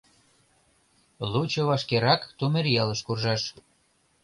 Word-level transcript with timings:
Лучо 1.31 1.61
вашкерак 1.69 2.21
Тумеръялыш 2.37 2.99
куржшаш. 3.05 3.41